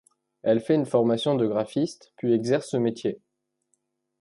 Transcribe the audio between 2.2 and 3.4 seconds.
exerce ce métier.